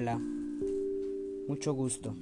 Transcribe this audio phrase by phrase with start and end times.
[0.00, 0.16] Hola,
[1.48, 2.14] mucho gusto.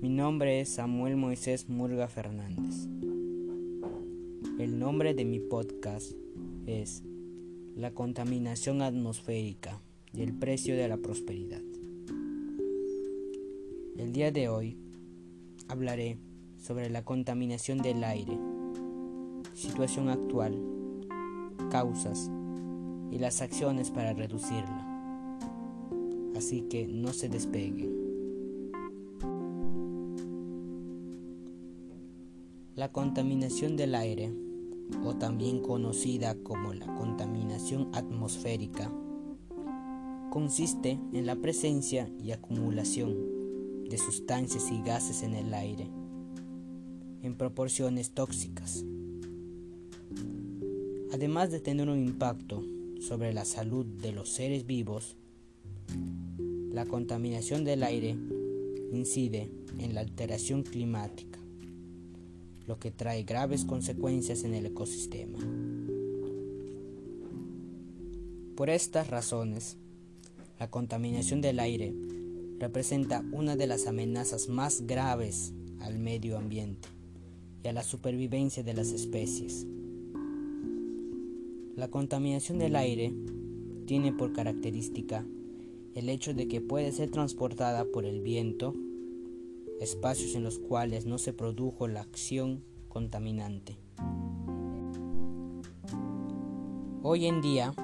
[0.00, 2.88] Mi nombre es Samuel Moisés Murga Fernández.
[4.58, 6.12] El nombre de mi podcast
[6.64, 7.02] es
[7.76, 9.82] La contaminación atmosférica
[10.14, 11.60] y el precio de la prosperidad.
[13.98, 14.78] El día de hoy
[15.68, 16.16] hablaré
[16.56, 18.38] sobre la contaminación del aire,
[19.52, 20.58] situación actual,
[21.70, 22.30] causas
[23.10, 24.81] y las acciones para reducirla
[26.36, 28.02] así que no se despeguen.
[32.74, 34.32] La contaminación del aire,
[35.04, 38.90] o también conocida como la contaminación atmosférica,
[40.30, 43.14] consiste en la presencia y acumulación
[43.88, 45.90] de sustancias y gases en el aire
[47.22, 48.84] en proporciones tóxicas.
[51.12, 52.64] Además de tener un impacto
[53.00, 55.16] sobre la salud de los seres vivos,
[56.72, 58.16] la contaminación del aire
[58.92, 61.38] incide en la alteración climática,
[62.66, 65.38] lo que trae graves consecuencias en el ecosistema.
[68.56, 69.76] Por estas razones,
[70.58, 71.94] la contaminación del aire
[72.58, 76.88] representa una de las amenazas más graves al medio ambiente
[77.64, 79.66] y a la supervivencia de las especies.
[81.76, 83.12] La contaminación del aire
[83.86, 85.24] tiene por característica
[85.94, 88.74] el hecho de que puede ser transportada por el viento,
[89.80, 93.76] espacios en los cuales no se produjo la acción contaminante.
[97.02, 97.74] Hoy en día,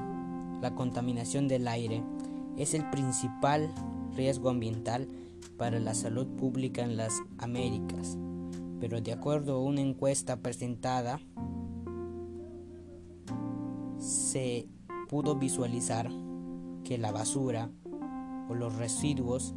[0.63, 2.03] la contaminación del aire
[2.57, 3.73] es el principal
[4.17, 5.09] riesgo ambiental
[5.57, 8.17] para la salud pública en las Américas,
[8.81, 11.21] pero de acuerdo a una encuesta presentada,
[13.99, 14.67] se
[15.09, 16.09] pudo visualizar
[16.85, 17.71] que la basura
[18.49, 19.55] o los residuos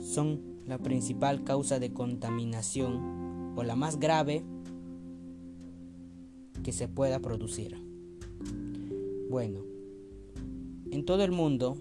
[0.00, 4.44] son la principal causa de contaminación o la más grave
[6.62, 7.76] que se pueda producir.
[9.30, 9.60] Bueno,
[10.90, 11.76] en todo el mundo,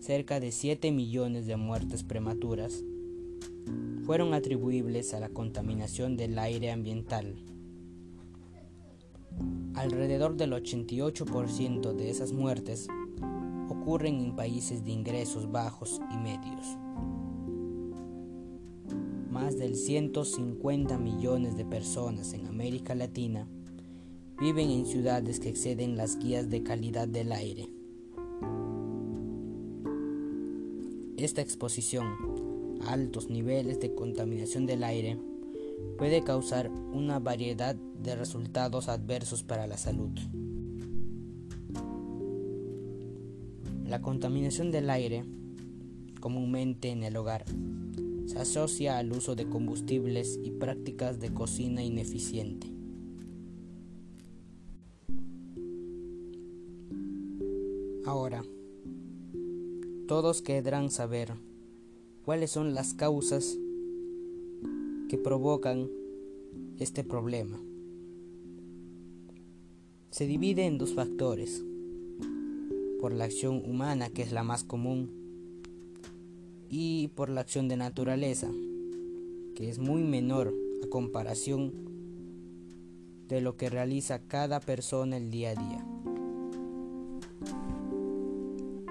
[0.00, 2.82] cerca de 7 millones de muertes prematuras
[4.04, 7.36] fueron atribuibles a la contaminación del aire ambiental.
[9.74, 12.88] Alrededor del 88% de esas muertes
[13.90, 16.78] ocurren en países de ingresos bajos y medios.
[19.32, 23.48] Más del 150 millones de personas en América Latina
[24.38, 27.68] viven en ciudades que exceden las guías de calidad del aire.
[31.16, 35.18] Esta exposición a altos niveles de contaminación del aire
[35.98, 40.12] puede causar una variedad de resultados adversos para la salud.
[43.90, 45.24] La contaminación del aire,
[46.20, 47.44] comúnmente en el hogar,
[48.26, 52.68] se asocia al uso de combustibles y prácticas de cocina ineficiente.
[58.06, 58.44] Ahora,
[60.06, 61.32] todos querrán saber
[62.24, 63.58] cuáles son las causas
[65.08, 65.90] que provocan
[66.78, 67.60] este problema.
[70.12, 71.64] Se divide en dos factores
[73.00, 75.10] por la acción humana, que es la más común,
[76.68, 78.48] y por la acción de naturaleza,
[79.54, 81.72] que es muy menor a comparación
[83.28, 85.86] de lo que realiza cada persona el día a día.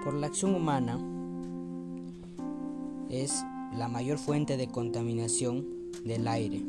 [0.04, 0.98] Por la acción humana
[3.10, 3.44] es
[3.78, 5.68] la mayor fuente de contaminación
[6.04, 6.66] del aire.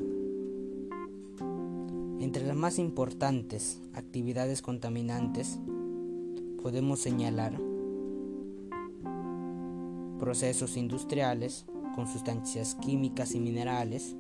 [2.21, 5.59] Entre las más importantes actividades contaminantes
[6.63, 7.59] podemos señalar
[10.19, 14.15] procesos industriales con sustancias químicas y minerales,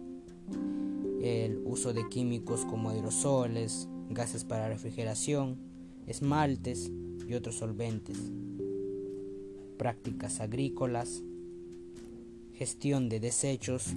[1.22, 5.58] el uso de químicos como aerosoles, gases para refrigeración,
[6.06, 6.90] esmaltes
[7.28, 8.18] y otros solventes,
[9.76, 11.22] prácticas agrícolas,
[12.54, 13.94] gestión de desechos,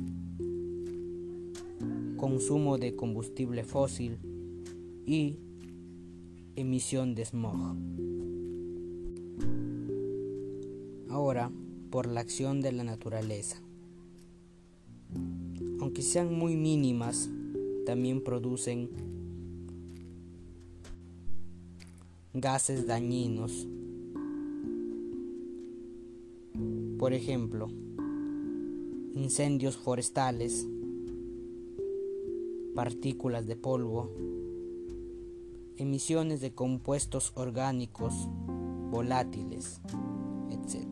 [2.18, 4.18] consumo de combustible fósil
[5.06, 5.38] y
[6.56, 7.76] emisión de smog.
[11.14, 11.52] Ahora
[11.92, 13.62] por la acción de la naturaleza.
[15.80, 17.30] Aunque sean muy mínimas,
[17.86, 18.90] también producen
[22.34, 23.68] gases dañinos.
[26.98, 27.70] Por ejemplo,
[29.14, 30.68] incendios forestales,
[32.74, 34.10] partículas de polvo,
[35.78, 38.14] emisiones de compuestos orgánicos
[38.90, 39.82] volátiles,
[40.54, 40.86] etc.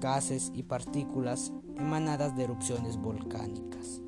[0.00, 4.02] gases y partículas emanadas de erupciones volcánicas.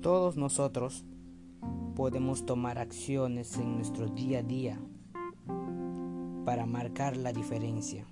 [0.00, 1.04] Todos nosotros
[1.94, 4.78] podemos tomar acciones en nuestro día a día
[6.44, 8.06] para marcar la diferencia.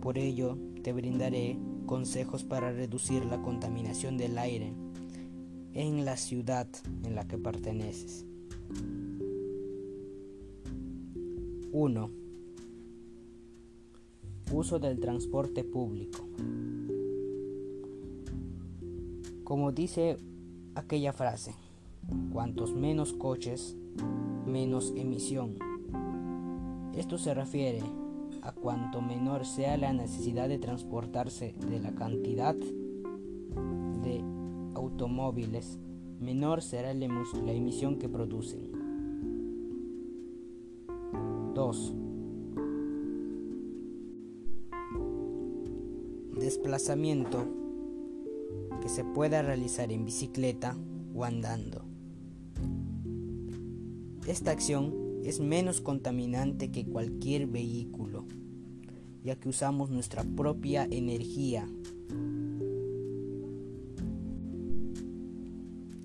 [0.00, 1.56] Por ello, te brindaré
[1.86, 4.72] consejos para reducir la contaminación del aire
[5.74, 6.66] en la ciudad
[7.04, 8.26] en la que perteneces.
[11.72, 12.10] 1.
[14.52, 16.26] Uso del transporte público.
[19.44, 20.18] Como dice
[20.74, 21.54] aquella frase,
[22.32, 23.76] cuantos menos coches,
[24.46, 25.56] menos emisión.
[26.94, 27.80] Esto se refiere
[28.42, 34.24] a cuanto menor sea la necesidad de transportarse de la cantidad de
[34.74, 35.78] automóviles,
[36.22, 38.72] menor será la emisión que producen.
[41.54, 41.94] 2.
[46.38, 47.46] Desplazamiento
[48.80, 50.76] que se pueda realizar en bicicleta
[51.14, 51.84] o andando.
[54.26, 58.24] Esta acción es menos contaminante que cualquier vehículo,
[59.22, 61.68] ya que usamos nuestra propia energía.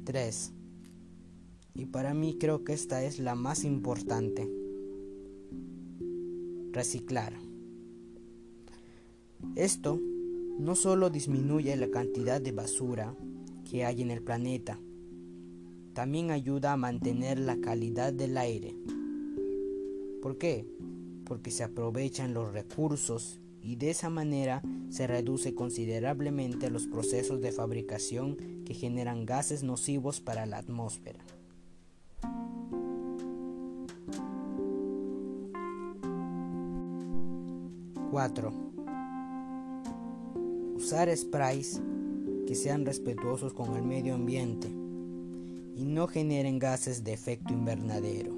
[0.08, 0.54] 3.
[1.74, 4.50] Y para mí creo que esta es la más importante.
[6.72, 7.34] Reciclar.
[9.58, 10.00] Esto
[10.60, 13.18] no solo disminuye la cantidad de basura
[13.70, 14.80] que hay en el planeta,
[15.92, 18.78] también ayuda a mantener la calidad del aire.
[20.22, 20.66] ¿Por qué?
[21.26, 27.52] Porque se aprovechan los recursos y de esa manera se reduce considerablemente los procesos de
[27.52, 31.20] fabricación que generan gases nocivos para la atmósfera.
[38.10, 38.54] 4.
[40.78, 41.82] Usar sprays
[42.48, 44.70] que sean respetuosos con el medio ambiente
[45.76, 48.32] y no generen gases de efecto invernadero.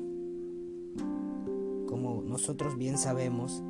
[1.87, 3.61] Como nosotros bien sabemos,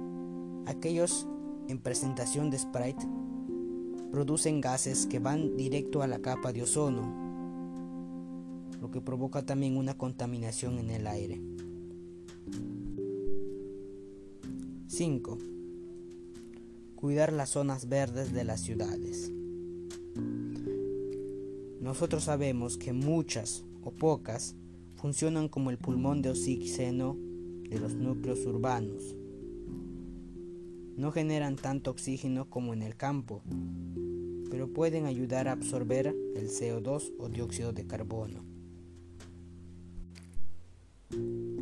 [0.66, 1.28] aquellos
[1.70, 3.08] en presentación de Sprite
[4.12, 7.14] producen gases que van directo a la capa de ozono,
[8.82, 11.42] lo que provoca también una contaminación en el aire.
[14.88, 15.38] 5
[17.00, 19.32] cuidar las zonas verdes de las ciudades.
[21.80, 24.58] Nosotros sabemos que muchas o pocas
[24.96, 27.16] funcionan como el pulmón de oxígeno
[27.70, 29.16] de los núcleos urbanos.
[31.00, 33.42] No generan tanto oxígeno como en el campo,
[34.52, 38.44] pero pueden ayudar a absorber el CO2 o dióxido de carbono.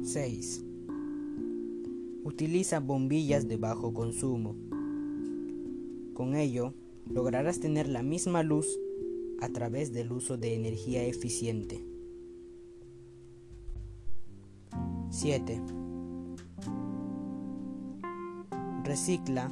[0.02, 0.64] 6.
[2.24, 4.56] Utiliza bombillas de bajo consumo.
[6.16, 6.74] Con ello,
[7.08, 8.66] lograrás tener la misma luz
[9.40, 11.86] a través del uso de energía eficiente.
[15.12, 15.62] 7.
[18.88, 19.52] Recicla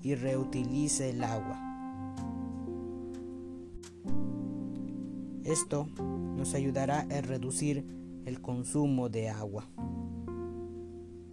[0.00, 1.58] y reutiliza el agua.
[5.42, 5.88] Esto
[6.36, 7.84] nos ayudará a reducir
[8.26, 9.66] el consumo de agua,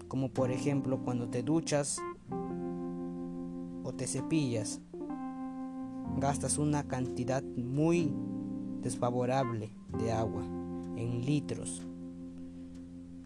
[0.07, 1.99] como por ejemplo cuando te duchas
[3.83, 4.81] o te cepillas,
[6.17, 8.11] gastas una cantidad muy
[8.81, 10.43] desfavorable de agua
[10.95, 11.83] en litros.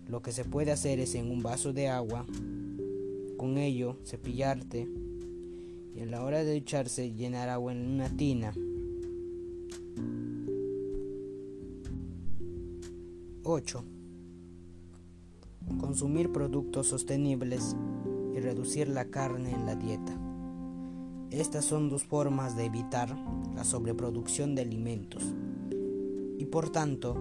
[0.05, 2.25] Lo que se puede hacer es en un vaso de agua,
[3.41, 4.87] con ello cepillarte
[5.95, 8.53] y a la hora de ducharse llenar agua en una tina.
[13.41, 13.83] 8.
[15.79, 17.75] Consumir productos sostenibles
[18.35, 20.15] y reducir la carne en la dieta.
[21.31, 23.09] Estas son dos formas de evitar
[23.55, 25.23] la sobreproducción de alimentos
[26.37, 27.17] y por tanto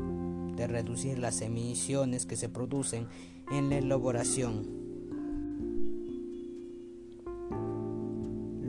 [0.54, 3.08] de reducir las emisiones que se producen
[3.50, 4.79] en la elaboración.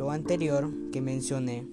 [0.02, 1.68] Lo anterior que mencioné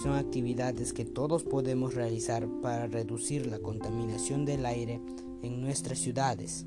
[0.00, 5.00] son actividades que todos podemos realizar para reducir la contaminación del aire
[5.42, 6.66] en nuestras ciudades.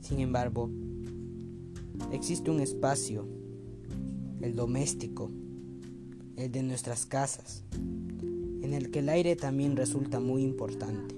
[0.00, 0.68] Sin embargo,
[2.10, 3.28] existe un espacio
[4.40, 5.30] el doméstico,
[6.34, 11.14] el de nuestras casas, en el que el aire también resulta muy importante.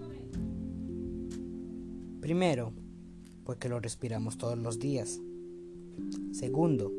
[2.20, 2.74] Primero,
[3.44, 5.22] porque lo respiramos todos los días.
[6.32, 6.92] Segundo,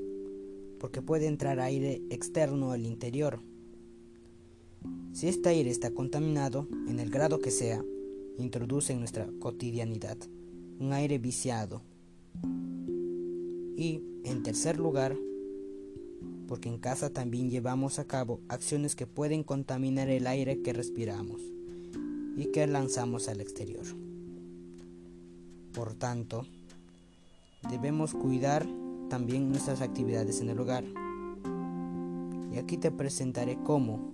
[0.79, 3.39] porque puede entrar aire externo al interior.
[5.11, 7.83] Si este aire está contaminado, en el grado que sea,
[8.37, 10.17] introduce en nuestra cotidianidad
[10.79, 11.81] un aire viciado,
[13.75, 15.15] Y en tercer lugar,
[16.47, 21.41] porque en casa también llevamos a cabo acciones que pueden contaminar el aire que respiramos
[22.35, 23.85] y que lanzamos al exterior.
[25.73, 26.45] Por tanto,
[27.69, 28.67] debemos cuidar
[29.09, 30.85] también nuestras actividades en el hogar.
[32.53, 34.13] Y aquí te presentaré cómo.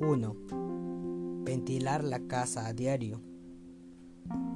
[0.00, 0.36] 1.
[1.44, 3.20] Ventilar la casa a diario.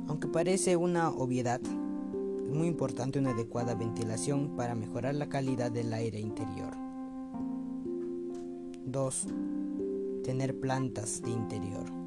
[0.09, 5.93] Aunque parece una obviedad, es muy importante una adecuada ventilación para mejorar la calidad del
[5.93, 6.75] aire interior.
[8.87, 9.27] 2.
[10.25, 12.06] Tener plantas de interior.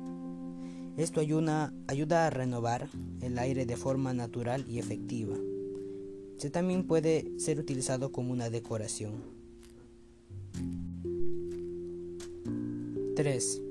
[0.98, 2.90] Esto ayuda, a renovar
[3.22, 5.36] el aire de forma natural y efectiva.
[6.38, 9.24] Se también puede ser utilizado como una decoración.
[13.16, 13.62] 3.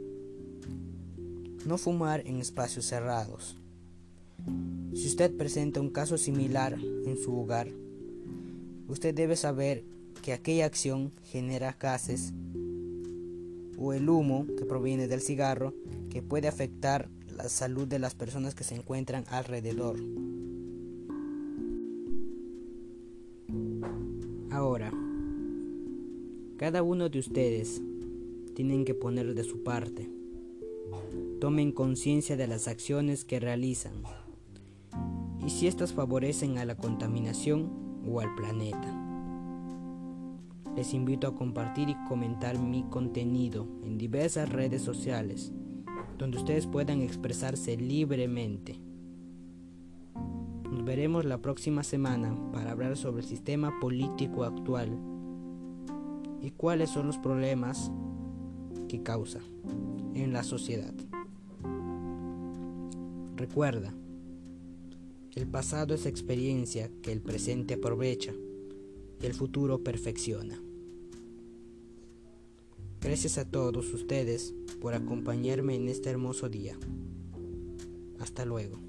[1.66, 3.56] No fumar en espacios cerrados.
[4.94, 7.68] Si usted presenta un caso similar en su hogar,
[8.88, 9.84] usted debe saber
[10.22, 12.32] que aquella acción genera gases
[13.78, 15.72] o el humo que proviene del cigarro
[16.10, 19.96] que puede afectar la salud de las personas que se encuentran alrededor.
[24.50, 24.92] Ahora,
[26.56, 27.80] cada uno de ustedes
[28.54, 30.10] tienen que poner de su parte.
[31.40, 34.02] Tomen conciencia de las acciones que realizan
[35.46, 37.70] y si éstas favorecen a la contaminación
[38.06, 39.04] o al planeta.
[40.74, 45.52] Les invito a compartir y comentar mi contenido en diversas redes sociales
[46.18, 48.78] donde ustedes puedan expresarse libremente.
[50.70, 54.90] Nos veremos la próxima semana para hablar sobre el sistema político actual
[56.42, 57.90] y cuáles son los problemas
[58.88, 59.40] que causa
[60.14, 60.92] en la sociedad.
[63.36, 63.94] Recuerda,
[65.34, 68.32] el pasado es experiencia que el presente aprovecha
[69.22, 70.60] y el futuro perfecciona.
[73.00, 76.76] Gracias a todos ustedes por acompañarme en este hermoso día.
[78.18, 78.87] Hasta luego.